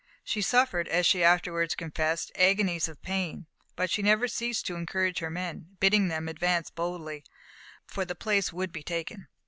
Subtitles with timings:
[0.23, 5.19] She suffered, as she afterwards confessed, agonies of pain, but she never ceased to encourage
[5.19, 7.23] her men, bidding them advance boldly,
[7.85, 9.27] for the place would be taken.